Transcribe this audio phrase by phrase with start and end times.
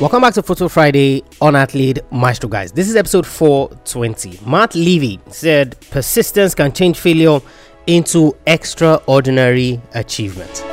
[0.00, 2.72] Welcome back to Quote Friday on Athlete Maestro, guys.
[2.72, 4.38] This is episode 420.
[4.46, 7.38] Marv Levy said persistence can change failure
[7.86, 10.69] into extraordinary achievement.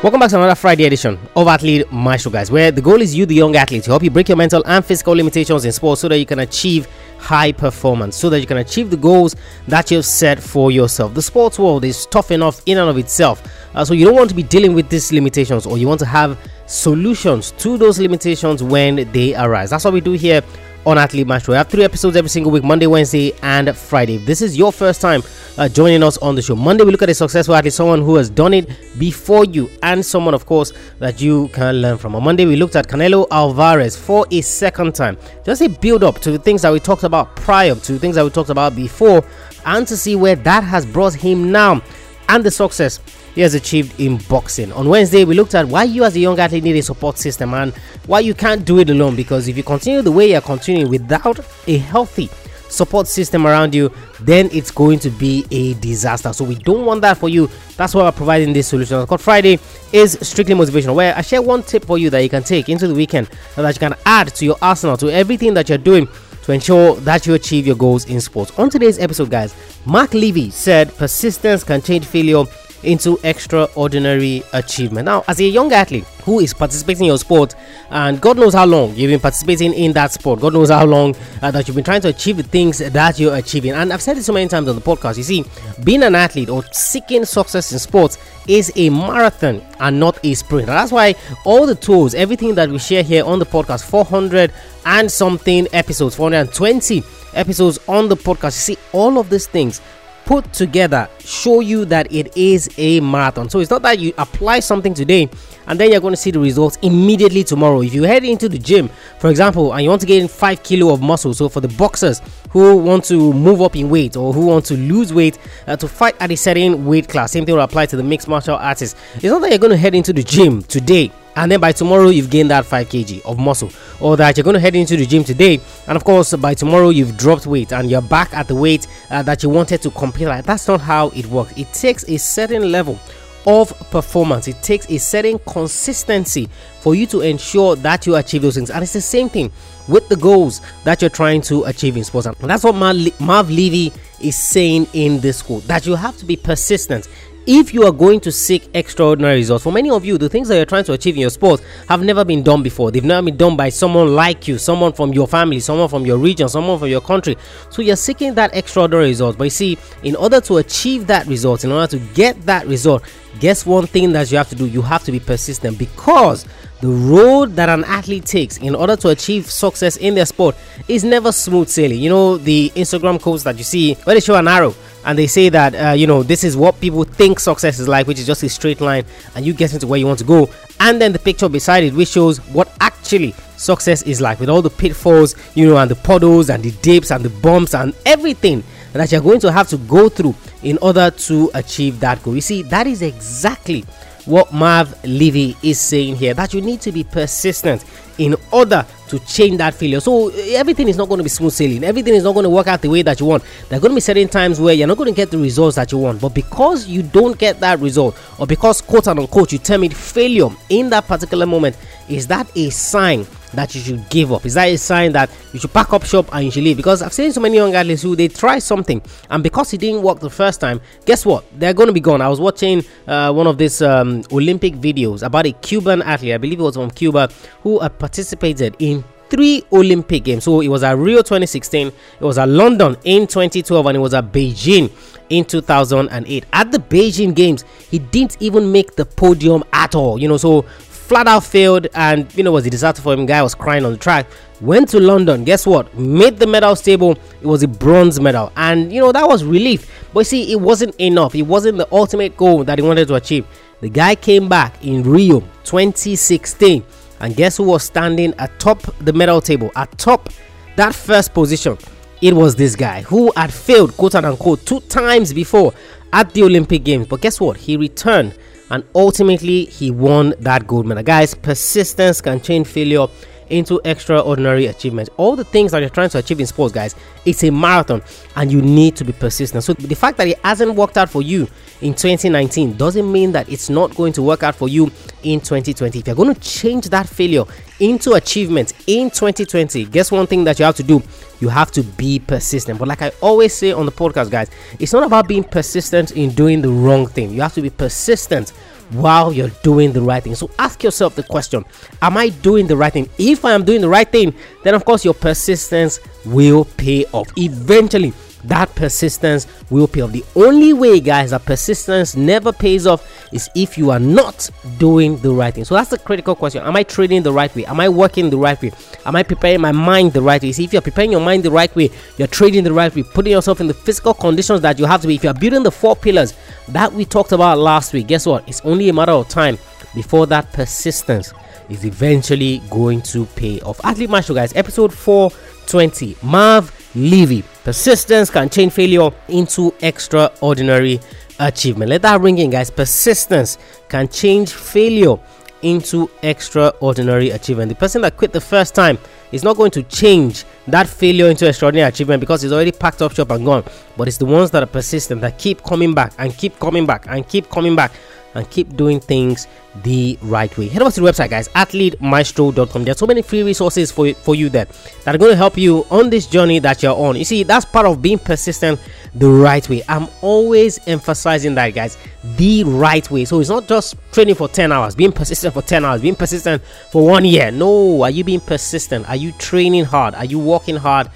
[0.00, 3.26] Welcome back to another Friday edition of Athlete Maestro, guys, where the goal is you,
[3.26, 6.06] the young athlete, to help you break your mental and physical limitations in sports so
[6.06, 6.86] that you can achieve
[7.18, 9.34] high performance, so that you can achieve the goals
[9.66, 11.14] that you've set for yourself.
[11.14, 13.42] The sports world is tough enough in and of itself,
[13.74, 16.06] uh, so you don't want to be dealing with these limitations, or you want to
[16.06, 19.70] have solutions to those limitations when they arise.
[19.70, 20.44] That's what we do here
[20.88, 21.52] on Athlete Maestro.
[21.52, 24.14] We have three episodes every single week Monday, Wednesday, and Friday.
[24.14, 25.22] If this is your first time
[25.58, 28.16] uh, joining us on the show, Monday we look at a successful athlete, someone who
[28.16, 32.16] has done it before you, and someone, of course, that you can learn from.
[32.16, 35.18] On Monday, we looked at Canelo Alvarez for a second time.
[35.44, 38.24] Just a build up to the things that we talked about prior, to things that
[38.24, 39.22] we talked about before,
[39.66, 41.82] and to see where that has brought him now
[42.28, 43.00] and the success
[43.34, 44.72] he has achieved in boxing.
[44.72, 47.54] On Wednesday, we looked at why you, as a young athlete, need a support system
[47.54, 47.74] and
[48.06, 49.16] why you can't do it alone.
[49.16, 52.28] Because if you continue the way you're continuing without a healthy
[52.68, 53.90] support system around you,
[54.20, 56.32] then it's going to be a disaster.
[56.32, 57.48] So we don't want that for you.
[57.76, 59.06] That's why we're providing this solution.
[59.06, 59.58] Quote Friday
[59.92, 62.86] is strictly motivational, where I share one tip for you that you can take into
[62.86, 66.08] the weekend and that you can add to your arsenal to everything that you're doing
[66.48, 68.58] to ensure that you achieve your goals in sports.
[68.58, 69.54] On today's episode, guys,
[69.84, 72.44] Marv Levy said persistence can change failure
[72.82, 75.06] into extraordinary achievement.
[75.06, 77.54] Now, as a young athlete who is participating in your sport,
[77.90, 81.16] and God knows how long you've been participating in that sport, God knows how long
[81.42, 83.72] uh, that you've been trying to achieve the things that you're achieving.
[83.72, 85.16] And I've said it so many times on the podcast.
[85.16, 85.44] You see,
[85.84, 90.66] being an athlete or seeking success in sports is a marathon and not a sprint.
[90.66, 94.52] That's why all the tools, everything that we share here on the podcast, 400
[94.86, 97.02] and something episodes, 420
[97.34, 99.80] episodes on the podcast, you see, all of these things
[100.28, 103.48] put together show you that it is a marathon.
[103.48, 105.30] So it's not that you apply something today
[105.66, 107.80] and then you're going to see the results immediately tomorrow.
[107.80, 108.90] If you head into the gym,
[109.20, 112.20] for example, and you want to gain five kilo of muscle, so for the boxers
[112.50, 115.88] who want to move up in weight or who want to lose weight uh, to
[115.88, 119.00] fight at a certain weight class, same thing will apply to the mixed martial artists.
[119.14, 122.08] It's not that you're going to head into the gym today and then by tomorrow
[122.08, 123.70] you've gained that 5 kg of muscle.
[124.00, 125.60] Or that you're going to head into the gym today.
[125.86, 129.22] And of course by tomorrow you've dropped weight and you're back at the weight uh,
[129.22, 131.52] that you wanted to compete like that's not how it works.
[131.56, 132.98] It takes a certain level
[133.46, 134.48] of performance.
[134.48, 136.48] It takes a certain consistency
[136.80, 138.70] for you to ensure that you achieve those things.
[138.70, 139.52] And it's the same thing
[139.86, 142.26] with the goals that you're trying to achieve in sports.
[142.26, 146.36] And that's what marv levy is saying in this quote that you have to be
[146.36, 147.08] persistent
[147.48, 150.56] if you are going to seek extraordinary results, for many of you, the things that
[150.56, 152.90] you're trying to achieve in your sport have never been done before.
[152.90, 156.18] They've never been done by someone like you, someone from your family, someone from your
[156.18, 157.38] region, someone from your country.
[157.70, 159.38] So you're seeking that extraordinary result.
[159.38, 163.02] But you see, in order to achieve that result, in order to get that result,
[163.40, 164.66] guess one thing that you have to do?
[164.66, 166.44] You have to be persistent because
[166.82, 170.54] the road that an athlete takes in order to achieve success in their sport
[170.86, 171.98] is never smooth sailing.
[171.98, 175.26] You know, the Instagram quotes that you see where they show an arrow and they
[175.26, 178.26] say that uh, you know this is what people think success is like which is
[178.26, 179.04] just a straight line
[179.34, 180.48] and you get into where you want to go.
[180.80, 184.62] And then the picture beside it which shows what actually success is like with all
[184.62, 188.62] the pitfalls you know and the puddles and the dips and the bumps and everything
[188.92, 192.34] that you're going to have to go through in order to achieve that goal.
[192.34, 193.84] You see that is exactly
[194.28, 197.84] what Marv Levy is saying here that you need to be persistent
[198.18, 200.00] in order to change that failure.
[200.00, 201.82] So eh, everything is not going to be smooth sailing.
[201.84, 203.42] Everything is not going to work out the way that you want.
[203.68, 205.76] There are going to be certain times where you're not going to get the results
[205.76, 206.20] that you want.
[206.20, 210.48] But because you don't get that result, or because quote unquote you term it failure
[210.68, 211.76] in that particular moment,
[212.08, 214.46] is that a sign that you should give up?
[214.46, 216.76] Is that a sign that you should pack up shop and you should leave?
[216.76, 220.02] Because I've seen so many young athletes who they try something and because it didn't
[220.02, 221.44] work the first time, guess what?
[221.58, 222.20] They're going to be gone.
[222.20, 226.38] I was watching uh, one of these um, Olympic videos about a Cuban athlete, I
[226.38, 227.28] believe it was from Cuba,
[227.62, 230.44] who uh, participated in three Olympic games.
[230.44, 234.14] So it was at Rio 2016, it was at London in 2012, and it was
[234.14, 234.90] at Beijing
[235.30, 236.46] in 2008.
[236.52, 240.18] At the Beijing Games, he didn't even make the podium at all.
[240.18, 240.64] You know, so
[241.08, 243.24] flat out failed and you know was a disaster for him.
[243.24, 244.26] Guy was crying on the track.
[244.60, 245.42] Went to london.
[245.42, 245.92] Guess what?
[245.96, 248.52] Made the medal table it was a bronze medal.
[248.56, 249.90] And you know that was relief.
[250.12, 251.34] But see it wasn't enough.
[251.34, 253.46] It wasn't the ultimate goal that he wanted to achieve.
[253.80, 256.84] The guy came back in rio 2016
[257.20, 259.70] and guess who was standing atop the medal table?
[259.76, 260.28] Atop
[260.76, 261.78] that first position
[262.20, 265.72] it was this guy who had failed quote unquote two times before
[266.12, 267.06] at the olympic games.
[267.06, 267.56] But guess what?
[267.56, 268.34] He returned
[268.70, 271.02] and ultimately he won that gold medal.
[271.02, 273.06] Guys, persistence can change failure
[273.50, 275.10] into extraordinary achievements.
[275.16, 278.02] All the things that you're trying to achieve in sports, guys, it's a marathon
[278.36, 279.64] and you need to be persistent.
[279.64, 281.48] So the fact that it hasn't worked out for you
[281.80, 284.90] in 2019 doesn't mean that it's not going to work out for you
[285.22, 285.98] in 2020.
[285.98, 287.44] If you're going to change that failure
[287.80, 291.02] into achievement in 2020, guess one thing that you have to do?
[291.40, 292.78] You have to be persistent.
[292.78, 296.30] But like I always say on the podcast, guys, it's not about being persistent in
[296.30, 297.30] doing the wrong thing.
[297.30, 298.52] You have to be persistent
[298.90, 300.34] while you're doing the right thing.
[300.34, 301.64] So ask yourself the question
[302.02, 303.08] Am I doing the right thing?
[303.18, 307.28] If I am doing the right thing, then of course your persistence will pay off.
[307.36, 308.12] Eventually,
[308.44, 310.12] that persistence will pay off.
[310.12, 314.48] The only way, guys, that persistence never pays off is if you are not
[314.78, 315.64] doing the right thing.
[315.64, 316.62] So that's the critical question.
[316.62, 317.64] Am I trading the right way?
[317.66, 318.72] Am I working the right way?
[319.04, 320.52] Am I preparing my mind the right way?
[320.52, 323.32] See, if you're preparing your mind the right way, you're trading the right way, putting
[323.32, 325.16] yourself in the physical conditions that you have to be.
[325.16, 326.34] If you're building the four pillars
[326.68, 328.48] that we talked about last week, guess what?
[328.48, 329.58] It's only a matter of time
[329.94, 331.32] before that persistence
[331.68, 333.80] is eventually going to pay off.
[333.84, 336.16] Athlete Maestro, guys, episode 420.
[336.22, 337.42] Marv Levy.
[337.64, 341.00] Persistence can change failure into extraordinary
[341.38, 341.90] achievement.
[341.90, 342.70] Let that ring in, guys.
[342.70, 343.56] Persistence
[343.88, 345.16] can change failure
[345.62, 347.68] into extraordinary achievement.
[347.68, 348.98] The person that quit the first time
[349.32, 353.12] is not going to change that failure into extraordinary achievement because it's already packed up
[353.14, 353.64] shop and gone.
[353.96, 357.06] But it's the ones that are persistent that keep coming back and keep coming back
[357.08, 357.92] and keep coming back
[358.38, 359.46] and keep doing things
[359.82, 360.68] the right way.
[360.68, 362.84] Head over to the website, guys, athletemaestro.com.
[362.84, 364.66] There's so many free resources for, for you there
[365.04, 367.16] that are going to help you on this journey that you're on.
[367.16, 368.80] You see, that's part of being persistent
[369.14, 369.82] the right way.
[369.88, 371.98] I'm always emphasizing that, guys,
[372.36, 373.24] the right way.
[373.24, 376.62] So it's not just training for 10 hours, being persistent for 10 hours, being persistent
[376.90, 377.50] for one year.
[377.50, 379.08] No, are you being persistent?
[379.08, 380.14] Are you training hard?
[380.14, 381.10] Are you working hard?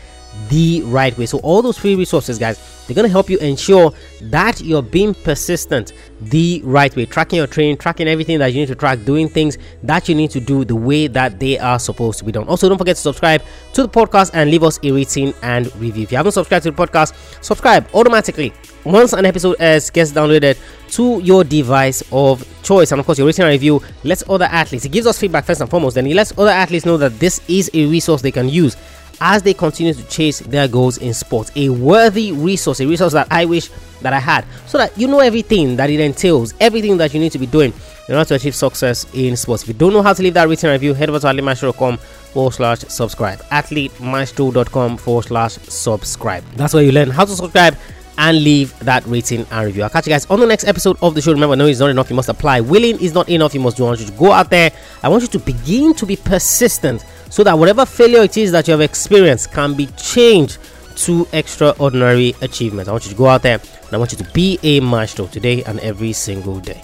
[0.48, 1.26] The right way.
[1.26, 3.92] So, all those free resources, guys, they're going to help you ensure
[4.22, 8.68] that you're being persistent the right way, tracking your training, tracking everything that you need
[8.68, 12.18] to track, doing things that you need to do the way that they are supposed
[12.18, 12.46] to be done.
[12.48, 13.42] Also, don't forget to subscribe
[13.72, 16.04] to the podcast and leave us a rating and review.
[16.04, 18.52] If you haven't subscribed to the podcast, subscribe automatically.
[18.84, 20.58] Once an episode is gets downloaded
[20.90, 24.84] to your device of choice, and of course, your rating and review lets other athletes,
[24.84, 27.40] it gives us feedback first and foremost, then it lets other athletes know that this
[27.48, 28.76] is a resource they can use
[29.22, 31.52] as they continue to chase their goals in sports.
[31.54, 33.70] A worthy resource, a resource that I wish
[34.00, 37.30] that I had, so that you know everything that it entails, everything that you need
[37.32, 37.72] to be doing
[38.08, 39.62] in order to achieve success in sports.
[39.62, 42.50] If you don't know how to leave that written review, head over to athletemaestro.com forward
[42.50, 43.38] slash subscribe.
[43.42, 46.44] Athletemaestro.com forward slash subscribe.
[46.56, 47.76] That's where you learn how to subscribe
[48.18, 49.84] and leave that rating and review.
[49.84, 51.32] I'll catch you guys on the next episode of the show.
[51.32, 52.10] Remember, no, it's not enough.
[52.10, 52.60] You must apply.
[52.60, 53.54] Willing is not enough.
[53.54, 53.84] You must do.
[53.84, 54.72] I want you to go out there.
[55.02, 58.68] I want you to begin to be persistent so that whatever failure it is that
[58.68, 60.58] you have experienced can be changed
[60.94, 62.90] to extraordinary achievements.
[62.90, 65.26] I want you to go out there and I want you to be a maestro
[65.26, 66.82] today and every single day.